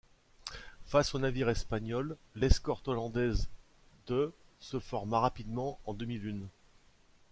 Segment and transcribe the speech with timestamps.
[0.87, 3.49] Face aux navires espagnols, l'escorte hollandaise
[4.07, 6.47] de se forma rapidement en demi-lune.